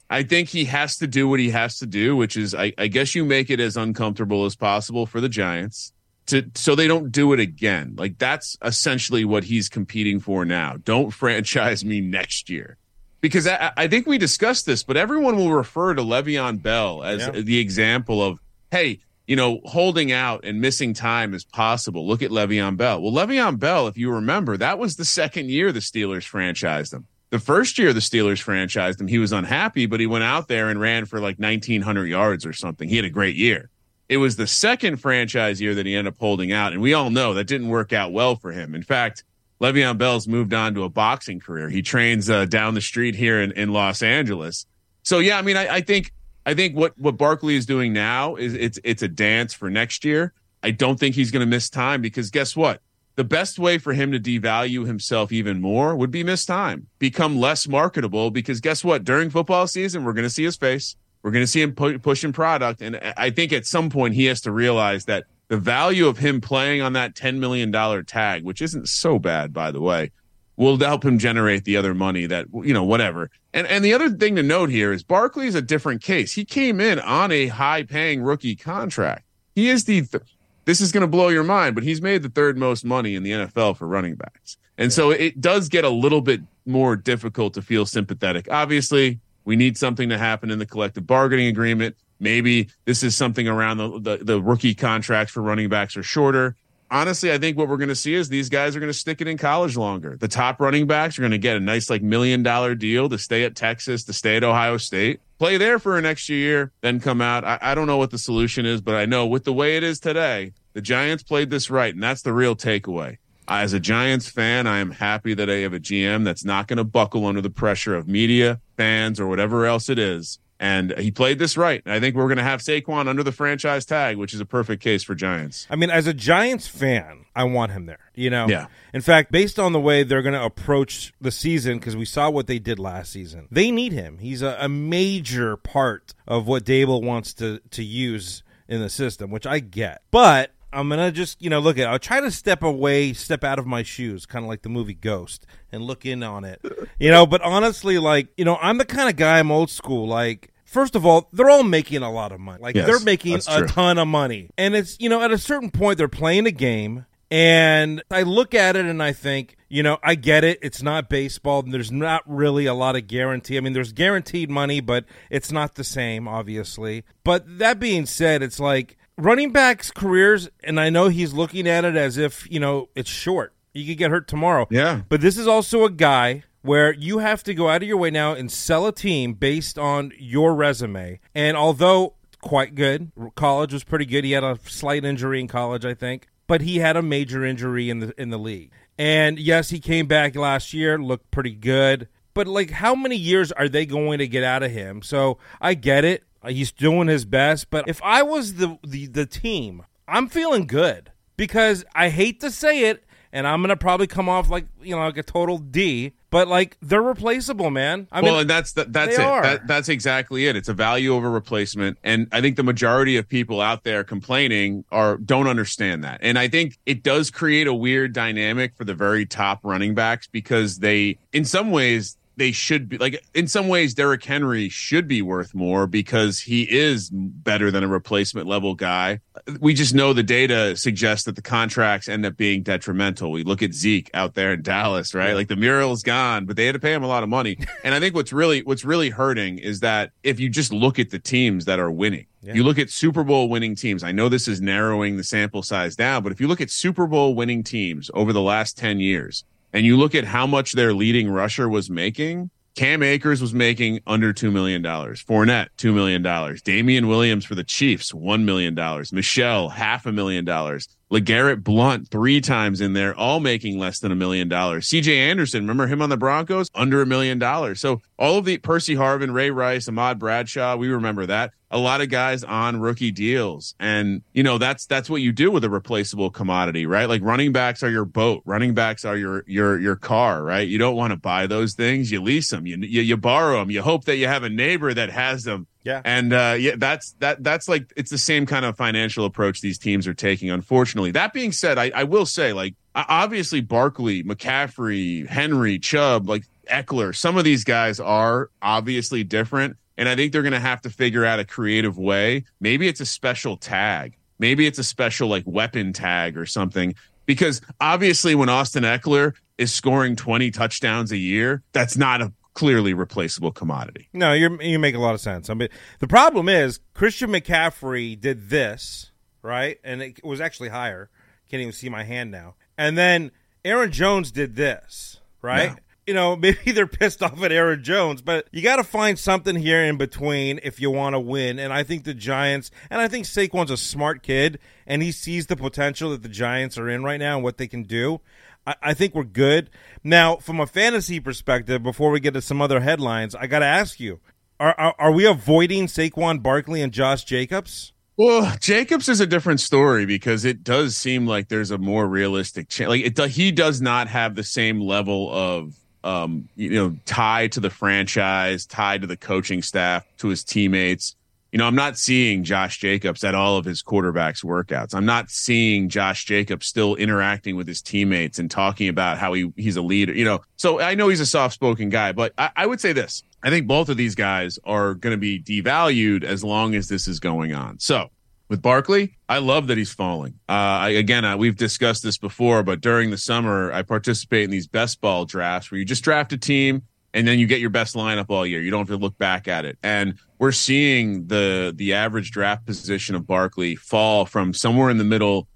I 0.09 0.23
think 0.23 0.49
he 0.49 0.65
has 0.67 0.99
to 0.99 1.09
do 1.09 1.27
what 1.27 1.41
he 1.41 1.51
has 1.51 1.81
to 1.81 1.87
do, 1.87 2.15
which 2.15 2.37
is, 2.37 2.55
I, 2.55 2.73
I 2.79 2.87
guess, 2.87 3.17
you 3.17 3.25
make 3.25 3.51
it 3.51 3.59
as 3.59 3.77
uncomfortable 3.77 4.45
as 4.45 4.55
possible 4.55 5.07
for 5.07 5.21
the 5.21 5.29
Giants 5.29 5.93
to 6.31 6.51
so 6.55 6.75
they 6.75 6.89
don't 6.89 7.13
do 7.13 7.33
it 7.33 7.39
again. 7.41 7.95
Like 7.97 8.19
that's 8.19 8.57
essentially 8.65 9.25
what 9.25 9.45
he's 9.45 9.69
competing 9.69 10.19
for 10.19 10.45
now. 10.45 10.77
Don't 10.85 11.11
franchise 11.23 11.85
me 11.85 12.01
next 12.01 12.51
year. 12.51 12.77
Because 13.21 13.47
I, 13.47 13.71
I 13.77 13.87
think 13.87 14.07
we 14.07 14.17
discussed 14.19 14.65
this, 14.65 14.83
but 14.83 14.97
everyone 14.97 15.37
will 15.37 15.53
refer 15.53 15.95
to 15.95 16.03
Le'Veon 16.03 16.63
Bell 16.63 17.03
as 17.05 17.21
Yeah. 17.21 17.31
the 17.43 17.59
example 17.59 18.23
of, 18.23 18.39
hey, 18.71 19.01
you 19.27 19.37
know, 19.37 19.61
holding 19.67 20.11
out 20.11 20.45
and 20.45 20.61
missing 20.61 20.95
time 20.95 21.35
is 21.35 21.45
possible. 21.45 22.09
Look 22.09 22.23
at 22.23 22.31
Le'Veon 22.31 22.77
Bell. 22.79 23.01
Well, 23.03 23.13
Le'Veon 23.13 23.59
Bell, 23.59 23.87
if 23.89 23.99
you 23.99 24.11
remember, 24.11 24.57
that 24.57 24.79
was 24.79 24.97
the 24.97 25.05
second 25.05 25.51
year 25.51 25.71
the 25.71 25.81
Steelers 25.81 26.29
franchised 26.29 26.95
him. 26.95 27.07
The 27.29 27.39
first 27.39 27.79
year 27.79 27.93
the 27.93 28.01
Steelers 28.01 28.43
franchised 28.43 29.01
him, 29.01 29.07
he 29.07 29.19
was 29.19 29.33
unhappy, 29.33 29.85
but 29.87 30.01
he 30.01 30.07
went 30.07 30.25
out 30.25 30.49
there 30.49 30.69
and 30.71 30.81
ran 30.81 31.05
for 31.05 31.21
like 31.21 31.37
1,900 31.39 32.07
yards 32.07 32.45
or 32.47 32.53
something. 32.55 32.89
He 32.89 32.97
had 32.97 33.05
a 33.05 33.11
great 33.11 33.37
year. 33.37 33.71
It 34.11 34.17
was 34.17 34.35
the 34.35 34.49
second 34.49 34.97
franchise 34.97 35.61
year 35.61 35.73
that 35.77 35.87
he 35.87 35.95
ended 35.95 36.13
up 36.13 36.19
holding 36.19 36.51
out, 36.51 36.73
and 36.73 36.83
we 36.83 36.95
all 36.95 37.11
know 37.11 37.33
that 37.35 37.45
didn't 37.45 37.69
work 37.69 37.93
out 37.93 38.13
well 38.13 38.35
for 38.35 38.51
him. 38.51 38.75
In 38.75 38.83
fact, 38.83 39.23
Le'Veon 39.61 39.99
Bell's 39.99 40.27
moved 40.27 40.53
on 40.53 40.75
to 40.75 40.83
a 40.83 40.89
boxing 40.89 41.39
career. 41.39 41.69
He 41.69 41.81
trains 41.81 42.29
uh, 42.29 42.47
down 42.47 42.75
the 42.75 42.81
street 42.81 43.15
here 43.15 43.41
in, 43.41 43.53
in 43.53 43.73
Los 43.73 44.03
Angeles. 44.03 44.67
So 45.05 45.21
yeah, 45.21 45.39
I 45.39 45.43
mean, 45.43 45.57
I, 45.57 45.77
I 45.77 45.81
think 45.81 46.13
I 46.45 46.55
think 46.55 46.75
what 46.75 46.99
what 46.99 47.19
Barkley 47.19 47.55
is 47.55 47.67
doing 47.67 47.93
now 47.93 48.35
is 48.35 48.53
it's 48.55 48.81
it's 48.83 49.03
a 49.03 49.09
dance 49.09 49.55
for 49.55 49.71
next 49.71 50.05
year. 50.05 50.33
I 50.61 50.73
don't 50.73 50.99
think 50.99 51.15
he's 51.15 51.31
going 51.31 51.41
to 51.41 51.47
miss 51.47 51.71
time 51.71 52.03
because 52.03 52.31
guess 52.33 52.57
what? 52.57 52.83
The 53.15 53.23
best 53.23 53.61
way 53.61 53.79
for 53.79 53.93
him 53.93 54.11
to 54.11 54.19
devalue 54.19 54.87
himself 54.87 55.31
even 55.31 55.61
more 55.61 55.95
would 55.95 56.11
be 56.11 56.25
miss 56.25 56.45
time, 56.45 56.89
become 56.99 57.39
less 57.39 57.69
marketable. 57.69 58.33
Because 58.33 58.61
guess 58.61 58.83
what? 58.83 59.05
During 59.05 59.31
football 59.31 59.69
season, 59.69 60.03
we're 60.03 60.15
going 60.15 60.25
to 60.25 60.31
see 60.31 60.45
his 60.45 60.57
face. 60.57 60.97
We're 61.23 61.31
going 61.31 61.43
to 61.43 61.47
see 61.47 61.61
him 61.61 61.75
pu- 61.75 61.99
pushing 61.99 62.33
product, 62.33 62.81
and 62.81 62.99
I 63.17 63.31
think 63.31 63.53
at 63.53 63.67
some 63.67 63.91
point 63.91 64.15
he 64.15 64.25
has 64.27 64.41
to 64.43 64.53
realize 64.53 65.05
that 65.05 65.25
the 65.49 65.59
value 65.59 66.07
of 66.07 66.19
him 66.19 66.41
playing 66.41 66.81
on 66.81 66.93
that 66.95 67.15
ten 67.15 67.41
million 67.41 67.71
dollar 67.71 68.03
tag, 68.03 68.45
which 68.45 68.63
isn't 68.63 68.89
so 68.89 69.19
bad 69.19 69.53
by 69.53 69.71
the 69.71 69.81
way, 69.81 70.13
will 70.57 70.79
help 70.79 71.05
him 71.05 71.19
generate 71.19 71.65
the 71.65 71.77
other 71.77 71.95
money 71.95 72.27
that 72.27 72.47
you 72.63 72.73
know 72.73 72.85
whatever. 72.85 73.31
And 73.53 73.67
and 73.67 73.85
the 73.85 73.93
other 73.93 74.11
thing 74.11 74.37
to 74.37 74.43
note 74.43 74.71
here 74.71 74.93
is 74.93 75.03
Barkley 75.03 75.47
is 75.47 75.55
a 75.55 75.63
different 75.63 76.03
case. 76.03 76.33
He 76.33 76.45
came 76.45 76.81
in 76.81 76.99
on 77.01 77.33
a 77.33 77.49
high 77.49 77.83
paying 77.83 78.23
rookie 78.23 78.57
contract. 78.57 79.25
He 79.55 79.69
is 79.69 79.85
the 79.85 80.03
th- 80.03 80.23
this 80.67 80.81
is 80.81 80.93
going 80.93 81.03
to 81.03 81.09
blow 81.09 81.29
your 81.29 81.45
mind, 81.45 81.75
but 81.75 81.83
he's 81.85 82.01
made 82.01 82.23
the 82.23 82.29
third 82.29 82.57
most 82.57 82.85
money 82.85 83.15
in 83.15 83.23
the 83.23 83.33
NFL 83.33 83.77
for 83.77 83.87
running 83.89 84.15
backs. 84.15 84.57
And 84.79 84.93
so 84.93 85.11
it 85.11 85.41
does 85.41 85.69
get 85.69 85.85
a 85.85 85.91
little 85.91 86.21
bit 86.21 86.41
more 86.65 86.95
difficult 86.95 87.55
to 87.55 87.63
feel 87.63 87.87
sympathetic. 87.87 88.47
Obviously, 88.51 89.19
we 89.51 89.57
need 89.57 89.77
something 89.77 90.11
to 90.11 90.17
happen 90.17 90.53
in 90.53 90.61
the 90.61 90.65
collective 90.65 91.09
bargaining 91.09 91.49
agreement. 91.49 91.97
Maybe 92.21 92.69
this 92.85 93.03
is 93.03 93.17
something 93.17 93.49
around 93.49 93.79
the, 93.79 93.99
the, 93.99 94.25
the 94.25 94.41
rookie 94.41 94.77
contracts 94.77 95.33
for 95.33 95.43
running 95.43 95.69
backs 95.69 95.97
are 95.97 96.05
shorter. 96.05 96.55
Honestly, 96.89 97.33
I 97.33 97.39
think 97.39 97.59
what 97.59 97.67
we're 97.67 97.77
going 97.77 97.89
to 97.89 97.97
see 97.97 98.15
is 98.15 98.29
these 98.29 98.49
guys 98.49 98.77
are 98.77 98.79
going 98.79 98.93
to 98.93 98.97
stick 98.97 99.21
it 99.21 99.27
in 99.27 99.37
college 99.37 99.77
longer. 99.77 100.17
The 100.17 100.29
top 100.29 100.61
running 100.61 100.87
backs 100.87 101.19
are 101.19 101.23
going 101.23 101.33
to 101.33 101.39
get 101.39 101.57
a 101.57 101.61
nice, 101.61 101.91
like, 101.91 102.01
million 102.01 102.45
dollar 102.45 102.77
deal 102.77 103.09
to 103.09 103.19
stay 103.19 103.43
at 103.43 103.57
Texas, 103.57 104.05
to 104.05 104.13
stay 104.13 104.37
at 104.37 104.45
Ohio 104.45 104.77
State, 104.77 105.19
play 105.41 105.57
there 105.57 105.81
for 105.81 105.99
an 105.99 106.07
extra 106.07 106.37
year, 106.37 106.71
then 106.81 107.01
come 107.01 107.21
out. 107.21 107.43
I, 107.45 107.59
I 107.61 107.75
don't 107.75 107.89
know 107.89 107.99
what 107.99 108.13
the 108.13 108.19
solution 108.19 108.67
is, 108.67 108.81
but 108.81 108.95
I 108.95 109.05
know 109.05 109.27
with 109.27 109.43
the 109.43 109.53
way 109.53 109.77
it 109.77 109.83
is 109.83 109.99
today, 109.99 110.53
the 110.75 110.81
Giants 110.81 111.25
played 111.25 111.51
this 111.51 111.71
right, 111.71 111.93
and 111.93 112.01
that's 112.01 112.23
the 112.23 112.33
real 112.33 112.55
takeaway. 112.55 113.19
As 113.51 113.73
a 113.73 113.81
Giants 113.81 114.29
fan, 114.29 114.67
I 114.69 114.79
am 114.79 114.93
happy 114.93 115.35
that 115.35 115.51
I 115.51 115.57
have 115.57 115.75
a 115.75 115.81
GM 115.81 116.25
that's 116.25 116.45
not 116.45 116.69
going 116.69 116.77
to 116.77 116.85
buckle 116.85 117.27
under 117.27 117.41
the 117.41 117.51
pressure 117.51 117.97
of 117.97 118.07
media, 118.07 118.61
fans, 118.77 119.19
or 119.19 119.27
whatever 119.27 119.67
else 119.67 119.89
it 119.89 119.99
is. 119.99 120.39
And 120.61 120.97
he 120.99 121.11
played 121.11 121.39
this 121.39 121.57
right. 121.57 121.83
I 121.87 122.01
think 122.01 122.15
we're 122.15 122.27
going 122.27 122.37
to 122.37 122.45
have 122.45 122.61
Saquon 122.61 123.09
under 123.09 123.23
the 123.23 123.33
franchise 123.33 123.87
tag, 123.87 124.19
which 124.19 124.35
is 124.35 124.41
a 124.41 124.45
perfect 124.45 124.83
case 124.83 125.03
for 125.03 125.15
Giants. 125.15 125.67
I 125.71 125.77
mean, 125.77 125.89
as 125.89 126.07
a 126.07 126.13
Giants 126.13 126.69
fan, 126.69 127.25
I 127.35 127.45
want 127.45 127.73
him 127.73 127.87
there. 127.87 128.11
You 128.15 128.29
know, 128.29 128.47
Yeah. 128.47 128.67
In 128.93 129.01
fact, 129.01 129.33
based 129.33 129.59
on 129.59 129.73
the 129.73 129.81
way 129.81 130.03
they're 130.03 130.21
going 130.21 130.35
to 130.35 130.45
approach 130.45 131.15
the 131.19 131.31
season, 131.31 131.79
because 131.79 131.97
we 131.97 132.05
saw 132.05 132.29
what 132.29 132.47
they 132.47 132.59
did 132.59 132.79
last 132.79 133.11
season, 133.11 133.49
they 133.51 133.71
need 133.71 133.93
him. 133.93 134.19
He's 134.19 134.43
a, 134.43 134.57
a 134.61 134.69
major 134.69 135.57
part 135.57 136.13
of 136.29 136.47
what 136.47 136.65
Daboll 136.65 137.03
wants 137.03 137.33
to 137.35 137.61
to 137.71 137.83
use 137.83 138.43
in 138.69 138.81
the 138.81 138.91
system, 138.91 139.31
which 139.31 139.47
I 139.47 139.61
get. 139.61 140.03
But 140.11 140.53
I'm 140.73 140.89
gonna 140.89 141.13
just 141.13 141.41
you 141.43 141.51
know 141.51 141.59
look 141.59 141.79
at. 141.79 141.89
I'll 141.89 141.99
try 141.99 142.21
to 142.21 142.31
step 142.31 142.63
away, 142.63 143.13
step 143.13 143.45
out 143.45 143.59
of 143.59 143.67
my 143.67 143.83
shoes, 143.83 144.27
kind 144.27 144.45
of 144.45 144.49
like 144.49 144.63
the 144.63 144.69
movie 144.69 144.95
Ghost, 144.95 145.47
and 145.73 145.83
look 145.83 146.07
in 146.07 146.23
on 146.23 146.45
it. 146.45 146.61
You 146.99 147.11
know, 147.11 147.25
but 147.27 147.41
honestly, 147.41 147.99
like 147.99 148.29
you 148.37 148.45
know, 148.45 148.59
I'm 148.61 148.77
the 148.77 148.85
kind 148.85 149.09
of 149.09 149.17
guy. 149.17 149.39
I'm 149.39 149.51
old 149.51 149.71
school. 149.71 150.07
Like 150.07 150.53
First 150.71 150.95
of 150.95 151.05
all, 151.05 151.29
they're 151.33 151.51
all 151.51 151.65
making 151.65 152.03
a 152.03 152.13
lot 152.13 152.31
of 152.31 152.39
money. 152.39 152.63
Like 152.63 152.77
Yes, 152.77 152.87
they're 152.87 153.01
making 153.01 153.41
a 153.49 153.67
ton 153.67 153.99
of 153.99 154.07
money. 154.07 154.51
And 154.57 154.77
it's, 154.77 154.97
you 155.01 155.09
know, 155.09 155.21
at 155.21 155.33
a 155.33 155.39
certain 155.39 155.71
point 155.73 155.99
they're 155.99 156.07
playing 156.07 156.47
a 156.47 156.53
game 156.53 157.07
and 157.29 158.03
I 158.09 158.23
look 158.23 158.55
at 158.55 158.77
it 158.77 158.87
and 158.87 159.03
I 159.03 159.13
think, 159.13 159.57
you 159.69 159.83
know, 159.83 159.99
I 160.03 160.15
get 160.15 160.45
it. 160.45 160.61
It's 160.63 160.81
not 160.81 161.09
baseball. 161.09 161.65
And 161.65 161.75
there's 161.75 161.91
not 161.91 162.23
really 162.25 162.67
a 162.67 162.75
lot 162.75 162.95
of 162.95 163.09
guarantee. 163.09 163.57
I 163.57 163.61
mean, 163.61 163.73
there's 163.73 163.93
guaranteed 163.93 164.49
money, 164.49 164.81
but 164.81 165.07
it's 165.29 165.51
not 165.51 165.75
the 165.75 165.83
same, 165.83 166.29
obviously. 166.29 167.05
But 167.25 167.59
that 167.59 167.81
being 167.81 168.07
said, 168.07 168.41
it's 168.41 168.61
like 168.61 168.97
running 169.21 169.53
backs' 169.53 169.91
careers, 169.91 170.49
and 170.63 170.81
I 170.81 170.91
know 170.91 171.09
he's 171.09 171.33
looking 171.33 171.69
at 171.69 171.85
it 171.85 171.97
as 171.97 172.17
if, 172.17 172.51
you 172.51 172.61
know, 172.61 172.89
it's 172.95 173.11
short. 173.11 173.55
You 173.73 173.87
could 173.87 173.99
get 173.99 174.11
hurt 174.11 174.27
tomorrow. 174.27 174.67
Yeah. 174.71 175.03
But 175.09 175.21
this 175.21 175.39
is 175.39 175.47
also 175.47 175.85
a 175.85 175.91
guy 175.91 176.45
where 176.63 176.93
you 176.93 177.19
have 177.19 177.43
to 177.45 177.55
go 177.55 177.69
out 177.69 177.83
of 177.83 177.89
your 177.89 177.97
way 177.97 178.11
now 178.11 178.33
and 178.33 178.51
sell 178.51 178.87
a 178.87 178.93
team 178.93 179.35
based 179.35 179.79
on 179.79 180.13
your 180.19 180.55
resume. 180.55 181.21
And 181.35 181.57
although 181.57 182.15
quite 182.41 182.75
good, 182.75 183.13
college 183.35 183.73
was 183.73 183.85
pretty 183.85 184.07
good. 184.07 184.25
He 184.25 184.33
had 184.33 184.45
a 184.45 184.59
slight 184.65 185.05
injury 185.05 185.41
in 185.41 185.49
college, 185.49 185.85
I 185.85 185.95
think, 185.95 186.29
but 186.47 186.63
he 186.63 186.79
had 186.79 186.97
a 186.97 187.03
major 187.03 187.45
injury 187.45 187.91
in 187.91 188.01
the 188.01 188.21
in 188.21 188.31
the 188.31 188.39
league. 188.39 188.73
And 188.99 189.39
yes, 189.39 189.71
he 189.71 189.81
came 189.81 190.07
back 190.07 190.37
last 190.37 190.75
year, 190.75 190.99
looked 190.99 191.31
pretty 191.31 191.55
good. 191.55 192.09
But 192.35 192.47
like 192.47 192.71
how 192.71 192.95
many 192.95 193.17
years 193.17 193.53
are 193.53 193.69
they 193.69 193.87
going 193.87 194.19
to 194.19 194.29
get 194.29 194.45
out 194.45 194.63
of 194.63 194.71
him? 194.71 195.03
So 195.03 195.39
I 195.61 195.75
get 195.75 196.05
it. 196.05 196.25
Uh, 196.43 196.49
he's 196.49 196.73
doing 196.73 197.09
his 197.09 197.25
best, 197.25 197.71
but 197.71 197.89
if 197.89 198.03
I 198.03 198.23
was 198.23 198.55
the 198.55 198.79
the, 198.87 199.07
the 199.07 199.27
team, 199.27 199.85
I'm 200.09 200.29
feeling 200.29 200.67
good 200.67 201.13
because 201.37 201.85
I 201.95 202.09
hate 202.09 202.41
to 202.41 202.51
say 202.51 202.85
it, 202.85 203.05
and 203.33 203.47
I'm 203.47 203.63
gonna 203.63 203.77
probably 203.77 204.07
come 204.07 204.29
off 204.29 204.51
like 204.51 204.67
you 204.81 204.97
know 204.97 205.03
like 205.03 205.17
a 205.17 205.23
total 205.23 205.59
D, 205.59 206.13
but 206.31 206.49
like 206.49 206.77
they're 206.81 207.03
replaceable, 207.03 207.71
man. 207.71 208.09
I 208.11 208.21
well, 208.23 208.33
mean, 208.33 208.41
and 208.43 208.51
that's 208.51 208.73
the, 208.73 208.85
that's 208.85 209.15
it. 209.15 209.19
That, 209.19 209.67
that's 209.67 209.89
exactly 209.89 210.47
it. 210.47 210.57
It's 210.57 210.69
a 210.69 210.75
value 210.75 211.15
over 211.15 211.31
replacement, 211.31 211.99
and 212.03 212.29
I 212.33 212.41
think 212.41 212.57
the 212.57 212.63
majority 212.63 213.17
of 213.17 213.29
people 213.29 213.61
out 213.61 213.85
there 213.85 214.03
complaining 214.05 214.85
are 214.91 215.19
don't 215.19 215.47
understand 215.47 216.05
that. 216.05 216.21
And 216.23 216.39
I 216.39 216.49
think 216.49 216.79
it 216.87 217.03
does 217.03 217.31
create 217.31 217.67
a 217.67 217.75
weird 217.75 218.13
dynamic 218.13 218.75
for 218.77 218.85
the 218.85 218.95
very 218.95 219.27
top 219.27 219.61
running 219.63 219.95
backs 219.95 220.27
because 220.27 220.79
they, 220.79 221.19
in 221.33 221.45
some 221.45 221.71
ways, 221.71 222.17
they 222.37 222.53
should 222.53 222.89
be 222.89 222.97
like 222.97 223.23
in 223.35 223.47
some 223.47 223.69
ways 223.69 223.93
Derrick 223.93 224.25
Henry 224.25 224.69
should 224.69 225.07
be 225.07 225.21
worth 225.21 225.55
more 225.55 225.87
because 225.87 226.41
he 226.41 226.63
is 226.63 227.11
better 227.13 227.71
than 227.71 227.85
a 227.85 227.89
replacement 227.89 228.47
level 228.47 228.75
guy. 228.75 229.21
We 229.61 229.75
just 229.75 229.95
know 229.95 230.13
the 230.13 230.23
data 230.23 230.77
suggests 230.77 231.25
that 231.27 231.37
the 231.37 231.43
contracts 231.43 232.09
end 232.09 232.25
up 232.25 232.37
being 232.37 232.63
detrimental. 232.63 233.31
We 233.31 233.43
look 233.43 233.63
at 233.63 233.75
Zeke 233.75 234.11
out 234.15 234.35
there 234.35 234.53
in 234.53 234.63
Dallas, 234.63 235.15
right? 235.15 235.35
Like 235.35 235.49
the 235.49 235.57
mural's 235.57 236.03
gone, 236.03 236.47
but 236.47 236.57
they 236.57 236.67
had 236.67 236.73
to 236.73 236.79
pay 236.79 236.95
him 236.95 237.03
a 237.03 237.09
lot 237.09 237.23
of 237.23 237.29
money. 237.29 237.59
and 237.85 237.95
I 237.95 238.01
think 238.01 238.15
what's 238.15 238.33
really 238.33 238.63
what's 238.63 238.85
really 238.85 239.11
hurting 239.11 239.59
is 239.59 239.81
that 239.81 240.13
if 240.23 240.41
you 240.41 240.49
just 240.49 240.73
look 240.73 240.99
at 240.99 241.11
the 241.11 241.19
teams 241.19 241.67
that 241.67 241.79
are 241.79 241.91
winning, 241.91 242.27
Yeah. 242.43 242.55
you 242.55 242.65
look 242.65 242.79
at 242.79 242.91
Super 242.91 243.23
Bowl 243.25 243.49
winning 243.49 243.75
teams. 243.75 244.03
I 244.03 244.13
know 244.13 244.29
this 244.29 244.49
is 244.49 244.61
narrowing 244.61 245.17
the 245.19 245.25
sample 245.25 245.63
size 245.63 245.95
down, 245.97 246.23
but 246.23 246.33
if 246.33 246.41
you 246.41 246.49
look 246.49 246.61
at 246.61 246.71
Super 246.71 247.07
Bowl 247.07 247.35
winning 247.35 247.63
teams 247.65 248.11
over 248.15 248.33
the 248.33 248.41
last 248.43 248.79
10 248.79 249.01
years 249.01 249.45
and 249.73 249.85
you 249.85 249.97
look 249.97 250.15
at 250.15 250.25
how 250.25 250.47
much 250.47 250.73
their 250.73 250.93
leading 250.93 251.31
rusher 251.31 251.69
was 251.69 251.91
making, 251.91 252.51
Cam 252.77 253.03
Akers 253.03 253.41
was 253.41 253.53
making 253.53 254.01
under 254.07 254.33
$2 254.33 254.53
million. 254.53 254.83
Fournette, 254.83 255.69
$2 255.77 255.93
million. 255.93 256.57
Damien 256.65 257.09
Williams 257.09 257.45
for 257.45 257.55
the 257.55 257.65
Chiefs, 257.65 258.13
$1 258.13 258.45
million. 258.45 258.75
Michel, 259.13 259.69
half 259.69 260.07
a 260.07 260.13
million 260.13 260.45
dollars. 260.45 260.89
LeGarrette 261.11 261.65
Blunt, 261.65 262.09
three 262.09 262.41
times 262.41 262.81
in 262.81 262.93
there, 262.93 263.15
all 263.15 263.41
making 263.41 263.79
less 263.79 263.99
than 263.99 264.13
a 264.13 264.17
million 264.17 264.49
dollars. 264.49 264.89
CJ 264.89 265.17
Anderson, 265.17 265.63
remember 265.63 265.89
him 265.89 266.01
on 266.01 266.09
the 266.09 266.17
Broncos? 266.17 266.71
Under 266.75 267.03
a 267.03 267.07
million 267.07 267.39
dollars. 267.39 267.81
So 267.81 268.01
all 268.19 268.39
of 268.39 268.45
the 268.45 268.59
Percy 268.59 268.95
Harvin, 268.95 269.33
Ray 269.33 269.51
Rice, 269.51 269.89
Ahmad 269.89 270.19
Bradshaw, 270.19 270.77
we 270.77 270.89
remember 270.89 271.27
that. 271.27 271.53
A 271.73 271.79
lot 271.79 272.01
of 272.01 272.09
guys 272.11 272.43
on 272.43 272.81
rookie 272.81 273.13
deals. 273.13 273.75
And, 273.79 274.23
you 274.33 274.43
know, 274.43 274.59
that's 274.59 274.87
that's 274.87 275.09
what 275.09 275.23
you 275.23 275.31
do 275.31 275.53
with 275.53 275.63
a 275.63 275.71
replaceable 275.71 276.31
commodity, 276.31 276.85
right? 276.85 277.09
Like 277.09 277.23
running 277.23 277.53
backs 277.53 277.85
are 277.85 277.91
your 277.91 278.05
boat. 278.05 278.43
Running 278.45 278.75
backs 278.75 279.05
are 279.05 279.17
your 279.17 279.45
your 279.47 279.79
your 279.79 279.95
car, 279.95 280.43
right? 280.43 280.67
You 280.67 280.79
don't 280.79 280.97
want 280.97 281.13
to 281.13 281.17
buy 281.17 281.47
those 281.47 281.75
things. 281.75 282.11
You 282.11 282.23
lease 282.23 282.51
them. 282.51 282.67
You 282.67 282.77
you, 282.79 283.03
you 283.03 283.17
borrow 283.17 283.61
them. 283.61 283.71
You 283.71 283.83
hope 283.83 284.05
that 284.07 284.17
you 284.17 284.27
have 284.27 284.43
a 284.43 284.49
neighbor 284.49 284.93
that 284.93 285.11
has 285.11 285.45
them. 285.45 285.69
Yeah. 285.83 286.03
And 286.05 286.33
uh, 286.33 286.57
yeah, 286.59 286.75
that's 286.77 287.13
that 287.21 287.43
that's 287.43 287.69
like 287.69 287.93
it's 287.97 288.11
the 288.11 288.19
same 288.19 288.47
kind 288.47 288.65
of 288.65 288.77
financial 288.77 289.25
approach 289.25 289.61
these 289.61 289.79
teams 289.79 290.07
are 290.07 290.15
taking. 290.15 290.51
Unfortunately, 290.51 291.11
that 291.13 291.33
being 291.33 291.53
said, 291.53 291.79
I, 291.79 291.91
I 291.95 292.05
will 292.05 292.27
say 292.27 292.53
like 292.53 292.75
obviously 292.95 293.61
Barkley, 293.61 294.23
McCaffrey, 294.23 295.27
Henry, 295.27 295.79
Chubb, 295.79 296.29
like 296.29 296.45
Ekeler, 296.71 297.17
some 297.17 297.37
of 297.37 297.45
these 297.45 297.65
guys 297.65 297.99
are 297.99 298.51
obviously 298.61 299.25
different, 299.25 299.77
and 299.97 300.09
I 300.09 300.17
think 300.17 300.33
they're 300.33 300.43
to 300.43 300.61
have 300.61 300.83
to 300.83 300.91
figure 300.91 301.25
out 301.25 301.41
a 301.41 301.45
creative 301.45 301.97
way. 301.97 302.45
Maybe 302.61 302.87
it's 302.87 303.01
a 303.01 303.07
special 303.07 303.57
tag. 303.57 304.17
Maybe 304.39 304.67
it's 304.67 304.79
a 304.79 304.85
special 304.85 305.29
like 305.29 305.45
weapon 305.47 305.93
tag 305.93 306.37
or 306.37 306.47
something. 306.47 306.95
Because 307.27 307.61
obviously, 307.81 308.35
when 308.35 308.49
Austin 308.49 308.83
Ekeler 308.83 309.35
is 309.57 309.73
scoring 309.73 310.17
20 310.17 310.51
touchdowns 310.51 311.13
a 311.13 311.17
year, 311.17 311.63
that's 311.73 311.97
not 311.97 312.23
a 312.23 312.33
clearly 312.61 312.93
replaceable 312.93 313.53
commodity. 313.53 314.11
No, 314.13 314.35
you 314.35 314.59
you 314.61 314.79
make 314.79 314.95
a 314.95 314.99
lot 314.99 315.15
of 315.15 315.21
sense. 315.23 315.49
I 315.49 315.55
mean, 315.55 315.71
the 315.99 316.07
problem 316.07 316.47
is 316.47 316.79
Christian 316.93 317.31
McCaffrey 317.31 318.21
did 318.21 318.51
this 318.51 319.13
right, 319.41 319.79
and 319.83 320.03
it 320.03 320.23
was 320.23 320.43
actually 320.43 320.69
higher. 320.69 321.09
Can't 321.51 321.63
even 321.63 321.73
see 321.73 321.89
my 321.89 322.05
hand 322.05 322.31
now. 322.31 322.57
And 322.77 322.99
then 322.99 323.31
Aaron 323.65 323.91
Jones 323.91 324.31
did 324.31 324.57
this 324.57 325.21
right. 325.41 325.71
Yeah. 325.71 325.77
You 326.07 326.13
know, 326.13 326.37
maybe 326.45 326.73
they're 326.73 326.87
pissed 326.87 327.23
off 327.23 327.43
at 327.43 327.51
Aaron 327.51 327.83
Jones, 327.83 328.21
but 328.21 328.47
you 328.53 328.61
got 328.61 328.77
to 328.77 328.85
find 328.85 329.19
something 329.19 329.57
here 329.57 329.83
in 329.83 329.97
between 329.97 330.61
if 330.63 330.81
you 330.81 330.91
want 330.91 331.15
to 331.15 331.21
win. 331.21 331.59
And 331.59 331.73
I 331.73 331.83
think 331.83 332.05
the 332.05 332.13
Giants, 332.13 332.71
and 332.91 333.01
I 333.01 333.09
think 333.09 333.25
Saquon's 333.25 333.71
a 333.71 333.79
smart 333.79 334.23
kid, 334.23 334.59
and 334.87 335.03
he 335.03 335.13
sees 335.13 335.47
the 335.47 335.57
potential 335.57 336.11
that 336.11 336.23
the 336.23 336.29
Giants 336.29 336.77
are 336.77 336.91
in 336.91 337.05
right 337.05 337.21
now 337.21 337.37
and 337.37 337.43
what 337.43 337.57
they 337.57 337.69
can 337.69 337.85
do. 337.85 338.21
I, 338.67 338.95
think 338.95 339.15
we're 339.15 339.25
good. 339.25 339.71
Now, 340.05 340.37
from 340.37 340.61
a 340.61 340.67
fantasy 340.67 341.19
perspective, 341.19 341.83
before 341.83 342.11
we 342.11 342.21
get 342.21 342.35
to 342.35 342.43
some 342.43 342.61
other 342.61 342.81
headlines, 342.81 343.35
I 343.35 343.47
got 343.47 343.61
to 343.61 343.67
ask 343.67 343.99
you: 343.99 344.21
are, 344.59 344.75
are 344.79 344.95
are 344.99 345.13
we 345.13 345.27
avoiding 345.27 345.87
Saquon 345.87 346.43
Barkley 346.43 346.83
and 346.83 346.93
Josh 346.93 347.25
Jacobs? 347.25 347.93
Well, 348.17 348.55
Jacobs 348.61 349.09
is 349.09 349.21
a 349.21 349.27
different 349.27 349.61
story 349.61 350.05
because 350.05 350.45
it 350.45 350.63
does 350.63 350.95
seem 350.95 351.27
like 351.27 351.49
there's 351.49 351.71
a 351.71 351.79
more 351.79 352.07
realistic 352.07 352.69
chance. 352.69 352.91
Like 352.91 353.19
it, 353.19 353.31
he 353.31 353.51
does 353.51 353.81
not 353.81 354.09
have 354.09 354.35
the 354.35 354.45
same 354.45 354.79
level 354.79 355.33
of, 355.33 355.75
um, 356.05 356.47
you 356.55 356.69
know, 356.69 356.97
tie 357.07 357.49
to 357.49 357.61
the 357.61 357.71
franchise, 357.71 358.67
tied 358.67 359.01
to 359.01 359.07
the 359.07 359.17
coaching 359.17 359.63
staff, 359.63 360.05
to 360.19 360.29
his 360.29 360.45
teammates. 360.45 361.17
You 361.53 361.59
know, 361.59 361.67
I'm 361.67 361.75
not 361.75 361.99
seeing 361.99 362.45
Josh 362.45 362.79
Jacobs 362.79 363.25
at 363.25 363.35
all 363.35 363.57
of 363.57 363.65
his 363.65 363.83
quarterbacks 363.83 364.45
workouts. 364.45 364.95
I'm 364.95 365.05
not 365.05 365.31
seeing 365.31 365.89
Josh 365.89 366.25
Jacobs 366.25 366.67
still 366.67 366.95
interacting 366.95 367.57
with 367.57 367.67
his 367.67 367.83
teammates 367.83 368.39
and 368.39 368.51
talking 368.51 368.89
about 368.89 369.19
how 369.19 369.33
he 369.33 369.53
he's 369.57 369.77
a 369.77 369.83
leader. 369.83 370.13
You 370.13 370.25
know, 370.25 370.41
so 370.57 370.81
I 370.81 370.95
know 370.95 371.09
he's 371.09 371.21
a 371.21 371.27
soft 371.27 371.55
spoken 371.55 371.89
guy, 371.89 372.13
but 372.13 372.33
I, 372.39 372.51
I 372.55 372.67
would 372.67 372.81
say 372.81 372.93
this: 372.93 373.23
I 373.43 373.51
think 373.51 373.67
both 373.67 373.89
of 373.89 373.97
these 373.97 374.15
guys 374.15 374.59
are 374.65 374.95
going 374.95 375.13
to 375.13 375.19
be 375.19 375.43
devalued 375.43 376.23
as 376.23 376.45
long 376.45 376.75
as 376.75 376.89
this 376.89 377.09
is 377.09 377.19
going 377.19 377.53
on. 377.53 377.81
So 377.81 378.11
with 378.49 378.63
Barkley, 378.63 379.17
I 379.29 379.39
love 379.39 379.69
that 379.69 379.79
he's 379.79 379.93
falling. 379.93 380.35
Uh, 380.49 380.53
I, 380.53 380.89
again, 380.91 381.25
uh, 381.25 381.37
we've 381.37 381.57
discussed 381.57 382.03
this 382.03 382.19
before, 382.19 382.63
but 382.63 382.81
during 382.81 383.11
the 383.11 383.19
summer, 383.19 383.73
I 383.73 383.83
participate 383.83 384.45
in 384.45 384.51
these 384.51 384.67
best 384.67 385.01
ball 385.01 385.25
drafts 385.25 385.71
where 385.71 385.79
you 385.79 385.85
just 385.85 386.05
draft 386.05 386.33
a 386.33 386.39
team 386.39 386.83
and 387.15 387.27
then 387.27 387.39
you 387.39 387.47
get 387.47 387.61
your 387.61 387.71
best 387.71 387.95
lineup 387.95 388.27
all 388.29 388.47
year. 388.47 388.61
You 388.61 388.71
don't 388.71 388.81
have 388.81 388.97
to 388.97 389.03
look 389.03 389.19
back 389.19 389.49
at 389.49 389.65
it. 389.65 389.79
And 389.83 390.15
we're 390.39 390.53
seeing 390.53 391.27
the 391.27 391.73
the 391.75 391.95
average 391.95 392.31
draft 392.31 392.67
position 392.67 393.15
of 393.15 393.27
Barkley 393.27 393.77
fall 393.77 394.27
from 394.27 394.55
somewhere 394.55 394.91
in 394.91 394.99
the 394.99 395.05
middle. 395.05 395.49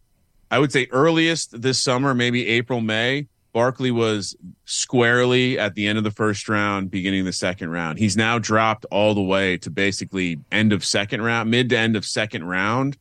I 0.50 0.58
would 0.58 0.72
say 0.72 0.86
earliest 0.90 1.60
this 1.60 1.82
summer, 1.82 2.14
maybe 2.14 2.46
April, 2.48 2.80
May. 2.80 3.28
Barkley 3.52 3.92
was 3.92 4.36
squarely 4.64 5.60
at 5.60 5.74
the 5.74 5.86
end 5.86 5.96
of 5.96 6.02
the 6.02 6.10
first 6.10 6.48
round, 6.48 6.90
beginning 6.90 7.20
of 7.20 7.26
the 7.26 7.32
second 7.32 7.70
round. 7.70 8.00
He's 8.00 8.16
now 8.16 8.38
dropped 8.40 8.84
all 8.90 9.14
the 9.14 9.22
way 9.22 9.56
to 9.58 9.70
basically 9.70 10.40
end 10.50 10.72
of 10.72 10.84
second 10.84 11.22
round, 11.22 11.50
mid 11.50 11.68
to 11.68 11.78
end 11.78 11.94
of 11.94 12.04
second 12.04 12.44
round. 12.44 12.98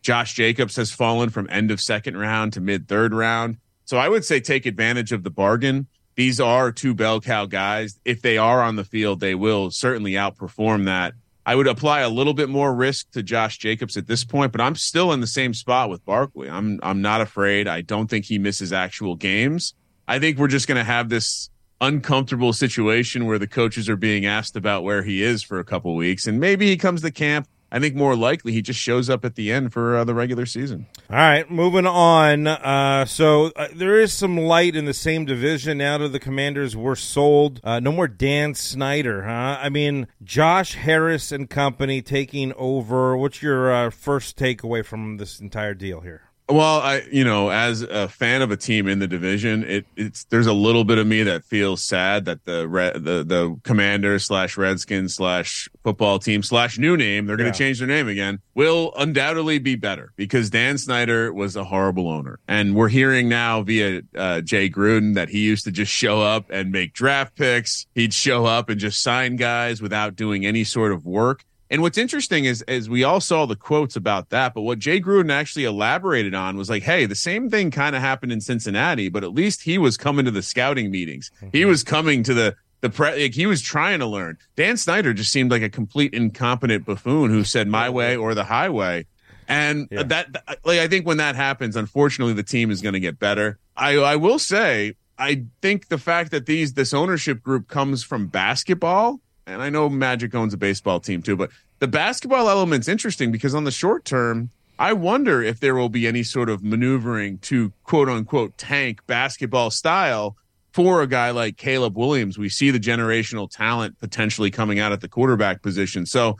Josh 0.00 0.34
Jacobs 0.34 0.76
has 0.76 0.92
fallen 0.92 1.30
from 1.30 1.48
end 1.50 1.72
of 1.72 1.80
second 1.80 2.16
round 2.16 2.52
to 2.52 2.60
mid 2.60 2.86
third 2.86 3.12
round. 3.12 3.58
So 3.84 3.96
I 3.96 4.08
would 4.08 4.24
say 4.24 4.38
take 4.38 4.66
advantage 4.66 5.10
of 5.10 5.24
the 5.24 5.30
bargain. 5.30 5.88
These 6.18 6.40
are 6.40 6.72
two 6.72 6.94
bell 6.94 7.20
cow 7.20 7.46
guys. 7.46 8.00
If 8.04 8.22
they 8.22 8.38
are 8.38 8.60
on 8.60 8.74
the 8.74 8.82
field, 8.82 9.20
they 9.20 9.36
will 9.36 9.70
certainly 9.70 10.14
outperform 10.14 10.86
that. 10.86 11.14
I 11.46 11.54
would 11.54 11.68
apply 11.68 12.00
a 12.00 12.08
little 12.08 12.34
bit 12.34 12.48
more 12.48 12.74
risk 12.74 13.12
to 13.12 13.22
Josh 13.22 13.58
Jacobs 13.58 13.96
at 13.96 14.08
this 14.08 14.24
point, 14.24 14.50
but 14.50 14.60
I'm 14.60 14.74
still 14.74 15.12
in 15.12 15.20
the 15.20 15.28
same 15.28 15.54
spot 15.54 15.90
with 15.90 16.04
Barkley. 16.04 16.50
I'm 16.50 16.80
I'm 16.82 17.00
not 17.02 17.20
afraid. 17.20 17.68
I 17.68 17.82
don't 17.82 18.08
think 18.08 18.24
he 18.24 18.36
misses 18.36 18.72
actual 18.72 19.14
games. 19.14 19.74
I 20.08 20.18
think 20.18 20.38
we're 20.38 20.48
just 20.48 20.66
going 20.66 20.78
to 20.78 20.82
have 20.82 21.08
this 21.08 21.50
uncomfortable 21.80 22.52
situation 22.52 23.26
where 23.26 23.38
the 23.38 23.46
coaches 23.46 23.88
are 23.88 23.96
being 23.96 24.26
asked 24.26 24.56
about 24.56 24.82
where 24.82 25.04
he 25.04 25.22
is 25.22 25.44
for 25.44 25.60
a 25.60 25.64
couple 25.64 25.94
weeks, 25.94 26.26
and 26.26 26.40
maybe 26.40 26.66
he 26.66 26.76
comes 26.76 27.00
to 27.02 27.12
camp 27.12 27.46
I 27.70 27.78
think 27.78 27.94
more 27.94 28.16
likely 28.16 28.52
he 28.52 28.62
just 28.62 28.80
shows 28.80 29.10
up 29.10 29.24
at 29.24 29.34
the 29.34 29.52
end 29.52 29.72
for 29.72 29.96
uh, 29.96 30.04
the 30.04 30.14
regular 30.14 30.46
season. 30.46 30.86
All 31.10 31.16
right, 31.16 31.50
moving 31.50 31.86
on. 31.86 32.46
Uh, 32.46 33.04
so 33.04 33.52
uh, 33.56 33.68
there 33.74 34.00
is 34.00 34.12
some 34.12 34.38
light 34.38 34.74
in 34.74 34.86
the 34.86 34.94
same 34.94 35.24
division 35.24 35.78
now 35.78 35.98
that 35.98 36.08
the 36.08 36.20
Commanders 36.20 36.76
were 36.76 36.96
sold. 36.96 37.60
Uh, 37.62 37.80
no 37.80 37.92
more 37.92 38.08
Dan 38.08 38.54
Snyder, 38.54 39.24
huh? 39.24 39.58
I 39.60 39.68
mean, 39.68 40.06
Josh 40.22 40.74
Harris 40.74 41.30
and 41.30 41.48
company 41.48 42.00
taking 42.00 42.52
over. 42.54 43.16
What's 43.16 43.42
your 43.42 43.72
uh, 43.72 43.90
first 43.90 44.38
takeaway 44.38 44.84
from 44.84 45.18
this 45.18 45.40
entire 45.40 45.74
deal 45.74 46.00
here? 46.00 46.27
Well, 46.50 46.80
I 46.80 47.02
you 47.12 47.24
know, 47.24 47.50
as 47.50 47.82
a 47.82 48.08
fan 48.08 48.40
of 48.40 48.50
a 48.50 48.56
team 48.56 48.88
in 48.88 49.00
the 49.00 49.06
division, 49.06 49.64
it 49.64 49.86
it's 49.96 50.24
there's 50.24 50.46
a 50.46 50.52
little 50.54 50.82
bit 50.84 50.96
of 50.96 51.06
me 51.06 51.22
that 51.24 51.44
feels 51.44 51.84
sad 51.84 52.24
that 52.24 52.46
the 52.46 52.62
the 52.94 53.22
the 53.22 53.60
Commander 53.64 54.18
slash 54.18 54.56
Redskins 54.56 55.14
slash 55.14 55.68
football 55.84 56.18
team 56.18 56.42
slash 56.42 56.78
new 56.78 56.96
name 56.96 57.26
they're 57.26 57.36
going 57.36 57.52
to 57.52 57.56
yeah. 57.56 57.66
change 57.66 57.78
their 57.80 57.88
name 57.88 58.08
again 58.08 58.40
will 58.54 58.92
undoubtedly 58.96 59.58
be 59.58 59.74
better 59.74 60.12
because 60.16 60.48
Dan 60.48 60.78
Snyder 60.78 61.32
was 61.32 61.54
a 61.54 61.64
horrible 61.64 62.08
owner, 62.08 62.38
and 62.48 62.74
we're 62.74 62.88
hearing 62.88 63.28
now 63.28 63.62
via 63.62 64.00
uh, 64.16 64.40
Jay 64.40 64.70
Gruden 64.70 65.14
that 65.16 65.28
he 65.28 65.40
used 65.40 65.64
to 65.64 65.70
just 65.70 65.92
show 65.92 66.22
up 66.22 66.48
and 66.48 66.72
make 66.72 66.94
draft 66.94 67.36
picks. 67.36 67.86
He'd 67.94 68.14
show 68.14 68.46
up 68.46 68.70
and 68.70 68.80
just 68.80 69.02
sign 69.02 69.36
guys 69.36 69.82
without 69.82 70.16
doing 70.16 70.46
any 70.46 70.64
sort 70.64 70.92
of 70.92 71.04
work. 71.04 71.44
And 71.70 71.82
what's 71.82 71.98
interesting 71.98 72.46
is, 72.46 72.62
is 72.62 72.88
we 72.88 73.04
all 73.04 73.20
saw 73.20 73.44
the 73.44 73.56
quotes 73.56 73.94
about 73.94 74.30
that, 74.30 74.54
but 74.54 74.62
what 74.62 74.78
Jay 74.78 75.00
Gruden 75.00 75.30
actually 75.30 75.64
elaborated 75.64 76.34
on 76.34 76.56
was 76.56 76.70
like, 76.70 76.82
hey, 76.82 77.04
the 77.04 77.14
same 77.14 77.50
thing 77.50 77.70
kind 77.70 77.94
of 77.94 78.00
happened 78.00 78.32
in 78.32 78.40
Cincinnati, 78.40 79.08
but 79.08 79.22
at 79.22 79.34
least 79.34 79.62
he 79.62 79.76
was 79.76 79.96
coming 79.96 80.24
to 80.24 80.30
the 80.30 80.42
scouting 80.42 80.90
meetings. 80.90 81.30
Mm-hmm. 81.36 81.48
He 81.52 81.64
was 81.64 81.84
coming 81.84 82.22
to 82.22 82.34
the 82.34 82.56
the 82.80 82.90
pre- 82.90 83.22
like 83.22 83.34
he 83.34 83.46
was 83.46 83.60
trying 83.60 83.98
to 83.98 84.06
learn. 84.06 84.38
Dan 84.56 84.76
Snyder 84.76 85.12
just 85.12 85.32
seemed 85.32 85.50
like 85.50 85.62
a 85.62 85.68
complete 85.68 86.14
incompetent 86.14 86.86
buffoon 86.86 87.30
who 87.30 87.44
said 87.44 87.66
my 87.68 87.90
way 87.90 88.16
or 88.16 88.34
the 88.34 88.44
highway. 88.44 89.04
And 89.48 89.88
yeah. 89.90 90.04
that 90.04 90.44
like 90.64 90.78
I 90.78 90.88
think 90.88 91.06
when 91.06 91.16
that 91.16 91.34
happens, 91.34 91.74
unfortunately, 91.74 92.34
the 92.34 92.42
team 92.42 92.70
is 92.70 92.80
going 92.80 92.92
to 92.92 93.00
get 93.00 93.18
better. 93.18 93.58
I 93.76 93.96
I 93.96 94.16
will 94.16 94.38
say 94.38 94.94
I 95.18 95.44
think 95.60 95.88
the 95.88 95.98
fact 95.98 96.30
that 96.30 96.46
these 96.46 96.74
this 96.74 96.94
ownership 96.94 97.42
group 97.42 97.68
comes 97.68 98.04
from 98.04 98.28
basketball 98.28 99.20
and 99.48 99.62
I 99.62 99.70
know 99.70 99.88
Magic 99.88 100.34
owns 100.34 100.52
a 100.54 100.58
baseball 100.58 101.00
team 101.00 101.22
too, 101.22 101.36
but 101.36 101.50
the 101.78 101.88
basketball 101.88 102.48
element's 102.48 102.88
interesting 102.88 103.32
because 103.32 103.54
on 103.54 103.64
the 103.64 103.70
short 103.70 104.04
term, 104.04 104.50
I 104.78 104.92
wonder 104.92 105.42
if 105.42 105.58
there 105.58 105.74
will 105.74 105.88
be 105.88 106.06
any 106.06 106.22
sort 106.22 106.48
of 106.48 106.62
maneuvering 106.62 107.38
to 107.38 107.72
quote 107.84 108.08
unquote 108.08 108.56
tank 108.58 109.04
basketball 109.06 109.70
style 109.70 110.36
for 110.72 111.02
a 111.02 111.06
guy 111.06 111.30
like 111.30 111.56
Caleb 111.56 111.96
Williams. 111.96 112.38
We 112.38 112.48
see 112.48 112.70
the 112.70 112.78
generational 112.78 113.50
talent 113.50 113.98
potentially 113.98 114.50
coming 114.50 114.78
out 114.78 114.92
at 114.92 115.00
the 115.00 115.08
quarterback 115.08 115.62
position. 115.62 116.06
So 116.06 116.36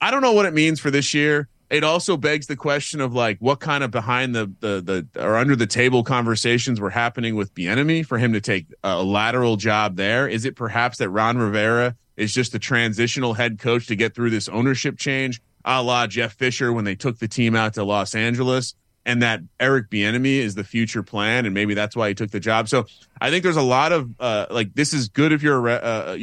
I 0.00 0.10
don't 0.10 0.22
know 0.22 0.32
what 0.32 0.46
it 0.46 0.54
means 0.54 0.78
for 0.78 0.90
this 0.90 1.14
year. 1.14 1.48
It 1.70 1.82
also 1.82 2.16
begs 2.16 2.46
the 2.46 2.56
question 2.56 3.00
of 3.00 3.14
like 3.14 3.38
what 3.38 3.58
kind 3.58 3.82
of 3.82 3.90
behind 3.90 4.34
the 4.34 4.52
the 4.60 5.08
the 5.12 5.24
or 5.24 5.36
under 5.36 5.56
the 5.56 5.66
table 5.66 6.04
conversations 6.04 6.78
were 6.78 6.90
happening 6.90 7.34
with 7.34 7.54
Bieniemy 7.54 8.06
for 8.06 8.18
him 8.18 8.34
to 8.34 8.40
take 8.40 8.66
a 8.84 9.02
lateral 9.02 9.56
job 9.56 9.96
there. 9.96 10.28
Is 10.28 10.44
it 10.44 10.56
perhaps 10.56 10.98
that 10.98 11.08
Ron 11.08 11.38
Rivera 11.38 11.96
is 12.16 12.32
just 12.32 12.54
a 12.54 12.58
transitional 12.58 13.34
head 13.34 13.58
coach 13.58 13.86
to 13.88 13.96
get 13.96 14.14
through 14.14 14.30
this 14.30 14.48
ownership 14.48 14.98
change, 14.98 15.40
a 15.64 15.82
la 15.82 16.06
Jeff 16.06 16.34
Fisher 16.34 16.72
when 16.72 16.84
they 16.84 16.94
took 16.94 17.18
the 17.18 17.28
team 17.28 17.54
out 17.56 17.74
to 17.74 17.84
Los 17.84 18.14
Angeles, 18.14 18.74
and 19.06 19.22
that 19.22 19.40
Eric 19.60 19.90
Bieniemy 19.90 20.38
is 20.38 20.54
the 20.54 20.64
future 20.64 21.02
plan, 21.02 21.44
and 21.44 21.54
maybe 21.54 21.74
that's 21.74 21.96
why 21.96 22.08
he 22.08 22.14
took 22.14 22.30
the 22.30 22.40
job. 22.40 22.68
So 22.68 22.86
I 23.20 23.30
think 23.30 23.42
there's 23.42 23.56
a 23.56 23.62
lot 23.62 23.92
of 23.92 24.10
uh, 24.18 24.46
like 24.50 24.74
this 24.74 24.92
is 24.92 25.08
good 25.08 25.32
if 25.32 25.42
you're 25.42 25.68
a, 25.68 25.74
uh, 25.74 26.18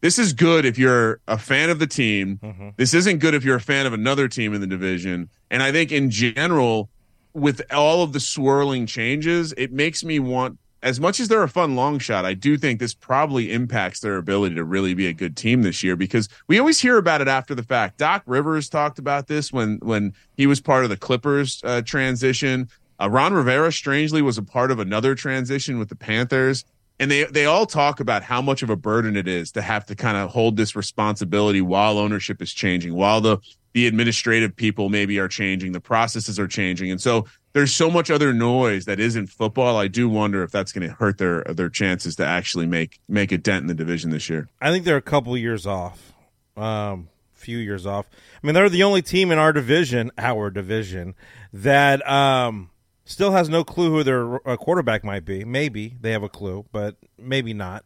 this 0.00 0.18
is 0.18 0.32
good 0.32 0.64
if 0.64 0.78
you're 0.78 1.20
a 1.28 1.38
fan 1.38 1.70
of 1.70 1.78
the 1.78 1.86
team. 1.86 2.38
Mm-hmm. 2.42 2.68
This 2.76 2.92
isn't 2.92 3.18
good 3.18 3.34
if 3.34 3.44
you're 3.44 3.56
a 3.56 3.60
fan 3.60 3.86
of 3.86 3.92
another 3.92 4.28
team 4.28 4.52
in 4.52 4.60
the 4.60 4.66
division. 4.66 5.30
And 5.50 5.62
I 5.62 5.70
think 5.70 5.92
in 5.92 6.10
general, 6.10 6.88
with 7.34 7.62
all 7.70 8.02
of 8.02 8.12
the 8.12 8.20
swirling 8.20 8.86
changes, 8.86 9.54
it 9.56 9.72
makes 9.72 10.02
me 10.02 10.18
want 10.18 10.58
as 10.82 10.98
much 10.98 11.20
as 11.20 11.28
they're 11.28 11.42
a 11.42 11.48
fun 11.48 11.76
long 11.76 11.98
shot, 11.98 12.24
I 12.24 12.34
do 12.34 12.56
think 12.56 12.80
this 12.80 12.94
probably 12.94 13.52
impacts 13.52 14.00
their 14.00 14.16
ability 14.16 14.56
to 14.56 14.64
really 14.64 14.94
be 14.94 15.06
a 15.06 15.12
good 15.12 15.36
team 15.36 15.62
this 15.62 15.82
year 15.82 15.94
because 15.94 16.28
we 16.48 16.58
always 16.58 16.80
hear 16.80 16.98
about 16.98 17.20
it 17.20 17.28
after 17.28 17.54
the 17.54 17.62
fact. 17.62 17.98
Doc 17.98 18.22
Rivers 18.26 18.68
talked 18.68 18.98
about 18.98 19.28
this 19.28 19.52
when 19.52 19.78
when 19.82 20.12
he 20.36 20.46
was 20.46 20.60
part 20.60 20.84
of 20.84 20.90
the 20.90 20.96
Clippers 20.96 21.62
uh, 21.64 21.82
transition. 21.82 22.68
Uh, 23.00 23.08
Ron 23.08 23.32
Rivera, 23.32 23.72
strangely, 23.72 24.22
was 24.22 24.38
a 24.38 24.42
part 24.42 24.70
of 24.70 24.78
another 24.78 25.14
transition 25.14 25.78
with 25.78 25.88
the 25.88 25.96
Panthers, 25.96 26.64
and 26.98 27.10
they 27.10 27.24
they 27.24 27.46
all 27.46 27.66
talk 27.66 28.00
about 28.00 28.24
how 28.24 28.42
much 28.42 28.62
of 28.62 28.70
a 28.70 28.76
burden 28.76 29.16
it 29.16 29.28
is 29.28 29.52
to 29.52 29.62
have 29.62 29.86
to 29.86 29.94
kind 29.94 30.16
of 30.16 30.30
hold 30.30 30.56
this 30.56 30.74
responsibility 30.74 31.60
while 31.60 31.96
ownership 31.96 32.42
is 32.42 32.52
changing, 32.52 32.94
while 32.94 33.20
the 33.20 33.38
the 33.72 33.86
administrative 33.86 34.54
people 34.54 34.88
maybe 34.88 35.18
are 35.18 35.28
changing, 35.28 35.72
the 35.72 35.80
processes 35.80 36.38
are 36.38 36.48
changing, 36.48 36.90
and 36.90 37.00
so 37.00 37.24
there's 37.52 37.72
so 37.72 37.90
much 37.90 38.10
other 38.10 38.32
noise 38.32 38.86
that 38.86 38.98
isn't 38.98 39.28
football. 39.28 39.76
I 39.76 39.88
do 39.88 40.08
wonder 40.08 40.42
if 40.42 40.50
that's 40.50 40.72
going 40.72 40.88
to 40.88 40.94
hurt 40.94 41.18
their 41.18 41.44
their 41.44 41.68
chances 41.68 42.16
to 42.16 42.26
actually 42.26 42.66
make 42.66 43.00
make 43.08 43.32
a 43.32 43.38
dent 43.38 43.62
in 43.62 43.66
the 43.66 43.74
division 43.74 44.10
this 44.10 44.28
year. 44.28 44.48
I 44.60 44.70
think 44.70 44.84
they're 44.84 44.96
a 44.96 45.02
couple 45.02 45.36
years 45.36 45.66
off, 45.66 46.12
um, 46.56 47.08
few 47.32 47.58
years 47.58 47.86
off. 47.86 48.08
I 48.42 48.46
mean, 48.46 48.54
they're 48.54 48.68
the 48.68 48.82
only 48.82 49.02
team 49.02 49.30
in 49.30 49.38
our 49.38 49.52
division, 49.52 50.10
our 50.16 50.50
division, 50.50 51.14
that 51.52 52.08
um, 52.08 52.70
still 53.04 53.32
has 53.32 53.48
no 53.48 53.64
clue 53.64 53.90
who 53.90 54.02
their 54.02 54.48
uh, 54.48 54.56
quarterback 54.56 55.04
might 55.04 55.24
be. 55.24 55.44
Maybe 55.44 55.96
they 56.00 56.12
have 56.12 56.22
a 56.22 56.28
clue, 56.28 56.64
but 56.72 56.96
maybe 57.18 57.52
not. 57.52 57.84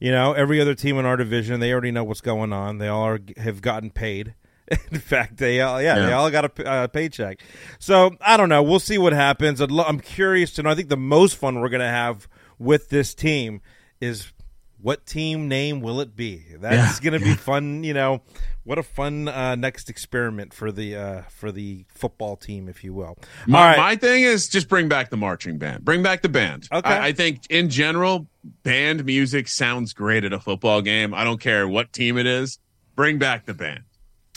You 0.00 0.12
know, 0.12 0.34
every 0.34 0.60
other 0.60 0.74
team 0.74 0.98
in 0.98 1.06
our 1.06 1.16
division, 1.16 1.60
they 1.60 1.72
already 1.72 1.90
know 1.90 2.04
what's 2.04 2.20
going 2.20 2.52
on. 2.52 2.78
They 2.78 2.88
all 2.88 3.06
are, 3.06 3.20
have 3.38 3.62
gotten 3.62 3.90
paid. 3.90 4.34
In 4.90 4.98
fact, 4.98 5.36
they 5.36 5.60
all 5.60 5.80
yeah, 5.80 5.96
yeah. 5.96 6.06
they 6.06 6.12
all 6.12 6.30
got 6.30 6.58
a 6.58 6.68
uh, 6.68 6.86
paycheck. 6.88 7.40
So 7.78 8.16
I 8.20 8.36
don't 8.36 8.48
know. 8.48 8.62
We'll 8.62 8.80
see 8.80 8.98
what 8.98 9.12
happens. 9.12 9.60
I'm 9.60 10.00
curious 10.00 10.52
to 10.54 10.62
know. 10.62 10.70
I 10.70 10.74
think 10.74 10.88
the 10.88 10.96
most 10.96 11.36
fun 11.36 11.60
we're 11.60 11.68
going 11.68 11.80
to 11.80 11.86
have 11.86 12.28
with 12.58 12.88
this 12.88 13.14
team 13.14 13.60
is 14.00 14.32
what 14.80 15.06
team 15.06 15.48
name 15.48 15.80
will 15.80 16.00
it 16.00 16.14
be? 16.14 16.44
That's 16.58 17.00
yeah. 17.00 17.10
going 17.10 17.20
to 17.20 17.24
be 17.24 17.34
fun. 17.34 17.84
You 17.84 17.94
know, 17.94 18.22
what 18.64 18.78
a 18.78 18.82
fun 18.82 19.28
uh, 19.28 19.54
next 19.54 19.88
experiment 19.88 20.52
for 20.52 20.72
the 20.72 20.96
uh, 20.96 21.22
for 21.22 21.52
the 21.52 21.84
football 21.88 22.36
team, 22.36 22.68
if 22.68 22.82
you 22.82 22.92
will. 22.92 23.16
My, 23.46 23.76
my, 23.76 23.96
thing 23.96 24.24
is 24.24 24.48
just 24.48 24.68
bring 24.68 24.88
back 24.88 25.10
the 25.10 25.16
marching 25.16 25.58
band. 25.58 25.84
Bring 25.84 26.02
back 26.02 26.22
the 26.22 26.28
band. 26.28 26.68
Okay. 26.72 26.88
I, 26.88 27.08
I 27.08 27.12
think 27.12 27.42
in 27.50 27.70
general, 27.70 28.26
band 28.64 29.04
music 29.04 29.48
sounds 29.48 29.92
great 29.92 30.24
at 30.24 30.32
a 30.32 30.40
football 30.40 30.82
game. 30.82 31.14
I 31.14 31.24
don't 31.24 31.40
care 31.40 31.68
what 31.68 31.92
team 31.92 32.18
it 32.18 32.26
is. 32.26 32.58
Bring 32.96 33.18
back 33.18 33.46
the 33.46 33.54
band. 33.54 33.84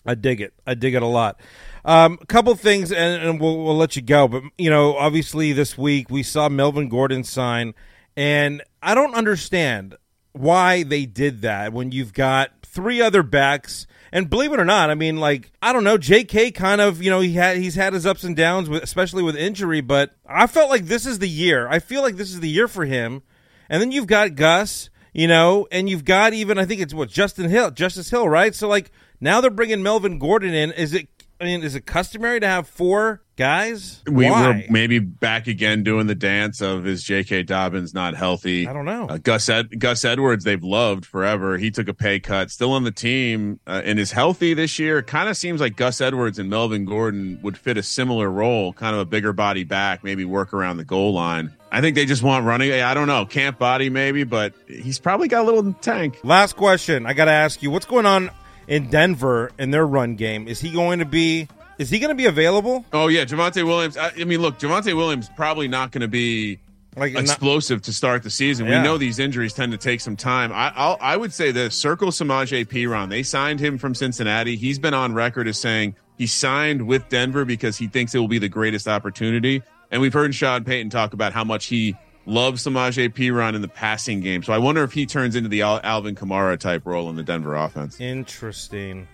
I 0.05 0.15
dig 0.15 0.41
it. 0.41 0.53
I 0.65 0.73
dig 0.73 0.95
it 0.95 1.01
a 1.01 1.07
lot. 1.07 1.39
Um, 1.85 2.17
a 2.21 2.25
couple 2.25 2.53
things, 2.55 2.91
and, 2.91 3.21
and 3.21 3.39
we'll, 3.39 3.63
we'll 3.63 3.77
let 3.77 3.95
you 3.95 4.01
go. 4.01 4.27
But 4.27 4.43
you 4.57 4.69
know, 4.69 4.95
obviously, 4.95 5.53
this 5.53 5.77
week 5.77 6.09
we 6.09 6.23
saw 6.23 6.49
Melvin 6.49 6.89
Gordon 6.89 7.23
sign, 7.23 7.73
and 8.15 8.61
I 8.81 8.95
don't 8.95 9.13
understand 9.13 9.95
why 10.33 10.83
they 10.83 11.05
did 11.05 11.41
that 11.41 11.73
when 11.73 11.91
you've 11.91 12.13
got 12.13 12.51
three 12.65 13.01
other 13.01 13.23
backs. 13.23 13.87
And 14.11 14.29
believe 14.29 14.51
it 14.53 14.59
or 14.59 14.65
not, 14.65 14.89
I 14.89 14.95
mean, 14.95 15.17
like 15.17 15.51
I 15.61 15.71
don't 15.71 15.83
know, 15.83 15.97
J.K. 15.97 16.51
kind 16.51 16.81
of, 16.81 17.01
you 17.01 17.11
know, 17.11 17.19
he 17.19 17.33
had 17.33 17.57
he's 17.57 17.75
had 17.75 17.93
his 17.93 18.05
ups 18.05 18.23
and 18.23 18.35
downs, 18.35 18.67
with, 18.69 18.81
especially 18.83 19.21
with 19.21 19.35
injury. 19.35 19.81
But 19.81 20.15
I 20.27 20.47
felt 20.47 20.69
like 20.69 20.85
this 20.85 21.05
is 21.05 21.19
the 21.19 21.29
year. 21.29 21.67
I 21.67 21.79
feel 21.79 22.01
like 22.01 22.15
this 22.15 22.31
is 22.31 22.39
the 22.39 22.49
year 22.49 22.67
for 22.67 22.85
him. 22.85 23.21
And 23.69 23.79
then 23.79 23.91
you've 23.91 24.07
got 24.07 24.33
Gus, 24.33 24.89
you 25.13 25.27
know, 25.27 25.67
and 25.71 25.87
you've 25.87 26.05
got 26.05 26.33
even 26.33 26.57
I 26.57 26.65
think 26.65 26.81
it's 26.81 26.93
what 26.93 27.09
Justin 27.09 27.49
Hill, 27.49 27.69
Justice 27.69 28.09
Hill, 28.09 28.27
right? 28.27 28.55
So 28.55 28.67
like 28.67 28.91
now 29.21 29.41
they're 29.41 29.51
bringing 29.51 29.83
Melvin 29.83 30.19
Gordon 30.19 30.53
in. 30.53 30.71
Is 30.71 30.93
it? 30.93 31.07
I 31.41 31.45
mean, 31.45 31.63
is 31.63 31.73
it 31.73 31.85
customary 31.85 32.41
to 32.41 32.47
have 32.47 32.67
four 32.67 33.21
guys? 33.37 34.01
We 34.05 34.29
were 34.29 34.61
maybe 34.69 34.99
back 34.99 35.47
again 35.47 35.83
doing 35.83 36.07
the 36.07 36.15
dance 36.15 36.61
of 36.61 36.85
is 36.85 37.01
J.K. 37.01 37.43
Dobbins 37.43 37.93
not 37.93 38.13
healthy? 38.13 38.67
I 38.67 38.73
don't 38.73 38.83
know. 38.83 39.07
Uh, 39.07 39.17
Gus 39.19 39.47
Ed- 39.47 39.79
Gus 39.79 40.03
Edwards 40.03 40.43
they've 40.43 40.61
loved 40.61 41.05
forever. 41.05 41.57
He 41.57 41.71
took 41.71 41.87
a 41.87 41.93
pay 41.93 42.19
cut, 42.19 42.51
still 42.51 42.73
on 42.73 42.83
the 42.83 42.91
team, 42.91 43.61
uh, 43.65 43.81
and 43.85 43.97
is 43.97 44.11
healthy 44.11 44.53
this 44.53 44.79
year. 44.79 45.01
Kind 45.01 45.29
of 45.29 45.37
seems 45.37 45.61
like 45.61 45.77
Gus 45.77 46.01
Edwards 46.01 46.39
and 46.39 46.49
Melvin 46.49 46.83
Gordon 46.83 47.39
would 47.41 47.57
fit 47.57 47.77
a 47.77 47.83
similar 47.83 48.29
role, 48.29 48.73
kind 48.73 48.93
of 48.93 48.99
a 48.99 49.05
bigger 49.05 49.31
body 49.31 49.63
back, 49.63 50.03
maybe 50.03 50.25
work 50.25 50.53
around 50.53 50.75
the 50.75 50.83
goal 50.85 51.13
line. 51.13 51.53
I 51.71 51.79
think 51.79 51.95
they 51.95 52.05
just 52.05 52.23
want 52.23 52.45
running. 52.45 52.73
I 52.73 52.93
don't 52.93 53.07
know, 53.07 53.25
camp 53.25 53.59
body 53.59 53.89
maybe, 53.89 54.25
but 54.25 54.53
he's 54.67 54.99
probably 54.99 55.29
got 55.29 55.43
a 55.43 55.45
little 55.49 55.71
tank. 55.73 56.19
Last 56.23 56.57
question, 56.57 57.05
I 57.05 57.13
got 57.13 57.25
to 57.25 57.31
ask 57.31 57.63
you, 57.63 57.71
what's 57.71 57.85
going 57.85 58.05
on 58.05 58.29
in 58.69 58.87
Denver 58.89 59.51
in 59.59 59.71
their 59.71 59.85
run 59.85 60.15
game. 60.15 60.47
Is 60.47 60.61
he 60.61 60.71
going 60.71 60.99
to 60.99 61.05
be? 61.05 61.49
Is 61.77 61.89
he 61.89 61.99
going 61.99 62.09
to 62.09 62.15
be 62.15 62.25
available? 62.25 62.85
Oh 62.93 63.07
yeah, 63.07 63.25
Javonte 63.25 63.65
Williams. 63.65 63.97
I, 63.97 64.11
I 64.17 64.23
mean, 64.23 64.41
look, 64.41 64.59
Javonte 64.59 64.95
Williams 64.95 65.29
probably 65.35 65.67
not 65.67 65.91
going 65.91 66.01
to 66.01 66.07
be 66.07 66.59
like 66.95 67.15
explosive 67.15 67.79
not, 67.79 67.83
to 67.85 67.93
start 67.93 68.23
the 68.23 68.29
season. 68.29 68.67
Yeah. 68.67 68.79
We 68.79 68.83
know 68.83 68.97
these 68.97 69.19
injuries 69.19 69.53
tend 69.53 69.71
to 69.71 69.77
take 69.77 69.99
some 70.01 70.15
time. 70.15 70.51
I 70.53 70.71
I'll, 70.75 70.97
I 71.01 71.17
would 71.17 71.33
say 71.33 71.51
this: 71.51 71.75
Circle 71.75 72.09
Samaje 72.09 72.65
Perine. 72.65 73.09
They 73.09 73.23
signed 73.23 73.59
him 73.59 73.77
from 73.77 73.95
Cincinnati. 73.95 74.55
He's 74.55 74.79
been 74.79 74.93
on 74.93 75.13
record 75.13 75.47
as 75.47 75.57
saying 75.57 75.95
he 76.17 76.27
signed 76.27 76.85
with 76.85 77.09
Denver 77.09 77.45
because 77.45 77.77
he 77.77 77.87
thinks 77.87 78.13
it 78.13 78.19
will 78.19 78.27
be 78.27 78.39
the 78.39 78.49
greatest 78.49 78.87
opportunity. 78.87 79.63
And 79.89 80.01
we've 80.01 80.13
heard 80.13 80.35
Sean 80.35 80.63
Payton 80.63 80.91
talk 80.91 81.13
about 81.13 81.33
how 81.33 81.43
much 81.43 81.65
he 81.65 81.95
loves 82.25 82.63
Samaje 82.65 83.13
Perine 83.13 83.55
in 83.55 83.61
the 83.61 83.67
passing 83.67 84.19
game. 84.21 84.43
So 84.43 84.53
I 84.53 84.57
wonder 84.57 84.83
if 84.83 84.93
he 84.93 85.05
turns 85.05 85.35
into 85.35 85.49
the 85.49 85.61
Al- 85.61 85.81
Alvin 85.83 86.15
Kamara 86.15 86.59
type 86.59 86.85
role 86.85 87.09
in 87.09 87.15
the 87.15 87.23
Denver 87.23 87.55
offense. 87.55 87.99
Interesting. 87.99 89.07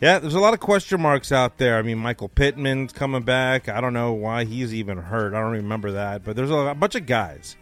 Yeah, 0.00 0.20
there's 0.20 0.34
a 0.34 0.40
lot 0.40 0.54
of 0.54 0.60
question 0.60 1.00
marks 1.00 1.32
out 1.32 1.58
there. 1.58 1.76
I 1.76 1.82
mean, 1.82 1.98
Michael 1.98 2.28
Pittman's 2.28 2.92
coming 2.92 3.22
back. 3.22 3.68
I 3.68 3.80
don't 3.80 3.92
know 3.92 4.12
why 4.12 4.44
he's 4.44 4.72
even 4.72 4.98
hurt. 4.98 5.34
I 5.34 5.40
don't 5.40 5.52
remember 5.52 5.92
that, 5.92 6.24
but 6.24 6.36
there's 6.36 6.50
a 6.50 6.74
bunch 6.78 6.94
of 6.94 7.06
guys. 7.06 7.56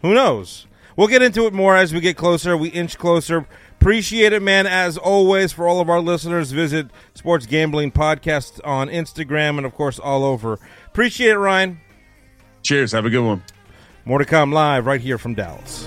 Who 0.00 0.14
knows? 0.14 0.66
We'll 0.96 1.08
get 1.08 1.22
into 1.22 1.46
it 1.46 1.52
more 1.52 1.76
as 1.76 1.92
we 1.92 2.00
get 2.00 2.16
closer. 2.16 2.56
We 2.56 2.68
inch 2.68 2.98
closer. 2.98 3.46
Appreciate 3.80 4.32
it, 4.32 4.42
man. 4.42 4.66
As 4.66 4.96
always, 4.96 5.52
for 5.52 5.66
all 5.66 5.80
of 5.80 5.90
our 5.90 6.00
listeners, 6.00 6.52
visit 6.52 6.88
Sports 7.14 7.46
Gambling 7.46 7.92
Podcast 7.92 8.60
on 8.64 8.88
Instagram 8.88 9.56
and, 9.56 9.66
of 9.66 9.74
course, 9.74 9.98
all 9.98 10.24
over. 10.24 10.58
Appreciate 10.86 11.30
it, 11.30 11.38
Ryan. 11.38 11.80
Cheers. 12.62 12.92
Have 12.92 13.06
a 13.06 13.10
good 13.10 13.24
one. 13.24 13.42
More 14.04 14.18
to 14.18 14.24
come 14.24 14.50
live 14.50 14.86
right 14.86 15.00
here 15.00 15.16
from 15.16 15.34
Dallas. 15.34 15.86